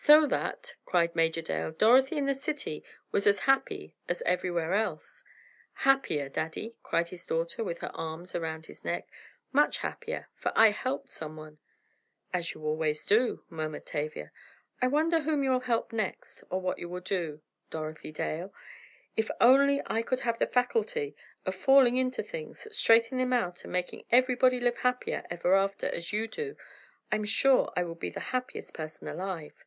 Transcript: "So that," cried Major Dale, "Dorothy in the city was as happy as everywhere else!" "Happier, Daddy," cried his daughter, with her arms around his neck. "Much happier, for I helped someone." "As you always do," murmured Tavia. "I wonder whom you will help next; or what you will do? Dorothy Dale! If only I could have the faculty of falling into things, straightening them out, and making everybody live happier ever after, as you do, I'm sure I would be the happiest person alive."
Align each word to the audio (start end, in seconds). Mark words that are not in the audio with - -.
"So 0.00 0.26
that," 0.28 0.76
cried 0.86 1.14
Major 1.16 1.42
Dale, 1.42 1.72
"Dorothy 1.72 2.16
in 2.16 2.24
the 2.26 2.32
city 2.34 2.82
was 3.10 3.26
as 3.26 3.40
happy 3.40 3.94
as 4.08 4.22
everywhere 4.22 4.72
else!" 4.72 5.24
"Happier, 5.74 6.28
Daddy," 6.30 6.78
cried 6.84 7.08
his 7.10 7.26
daughter, 7.26 7.64
with 7.64 7.78
her 7.78 7.90
arms 7.94 8.34
around 8.34 8.66
his 8.66 8.84
neck. 8.84 9.08
"Much 9.52 9.78
happier, 9.78 10.28
for 10.36 10.52
I 10.54 10.70
helped 10.70 11.10
someone." 11.10 11.58
"As 12.32 12.54
you 12.54 12.64
always 12.64 13.04
do," 13.04 13.44
murmured 13.50 13.84
Tavia. 13.86 14.30
"I 14.80 14.86
wonder 14.86 15.20
whom 15.22 15.42
you 15.42 15.50
will 15.50 15.60
help 15.60 15.92
next; 15.92 16.44
or 16.48 16.60
what 16.60 16.78
you 16.78 16.88
will 16.88 17.00
do? 17.02 17.42
Dorothy 17.70 18.12
Dale! 18.12 18.54
If 19.16 19.30
only 19.40 19.82
I 19.86 20.00
could 20.02 20.20
have 20.20 20.38
the 20.38 20.46
faculty 20.46 21.16
of 21.44 21.56
falling 21.56 21.96
into 21.96 22.22
things, 22.22 22.66
straightening 22.74 23.18
them 23.18 23.32
out, 23.32 23.64
and 23.64 23.72
making 23.72 24.04
everybody 24.12 24.60
live 24.60 24.78
happier 24.78 25.26
ever 25.28 25.54
after, 25.56 25.88
as 25.88 26.12
you 26.12 26.28
do, 26.28 26.56
I'm 27.10 27.24
sure 27.24 27.72
I 27.76 27.82
would 27.82 27.98
be 27.98 28.10
the 28.10 28.20
happiest 28.30 28.72
person 28.72 29.08
alive." 29.08 29.64